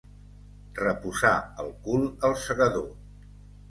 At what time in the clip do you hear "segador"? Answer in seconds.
2.49-2.93